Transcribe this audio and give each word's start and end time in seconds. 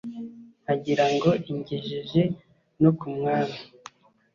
Nkagirango 0.63 1.29
ingejeje 1.51 2.21
no 2.81 2.91
ku 2.97 3.07
Mwami 3.15 3.57